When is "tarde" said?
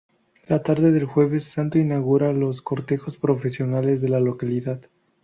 0.63-0.91